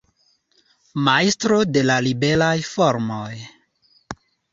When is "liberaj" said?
2.05-2.55